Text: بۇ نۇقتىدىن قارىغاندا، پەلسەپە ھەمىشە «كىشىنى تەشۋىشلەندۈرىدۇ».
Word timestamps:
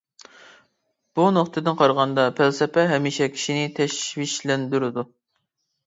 بۇ 1.19 1.25
نۇقتىدىن 1.35 1.77
قارىغاندا، 1.83 2.27
پەلسەپە 2.41 2.89
ھەمىشە 2.95 3.31
«كىشىنى 3.37 3.71
تەشۋىشلەندۈرىدۇ». 3.81 5.11